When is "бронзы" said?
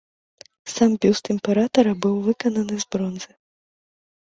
2.99-3.31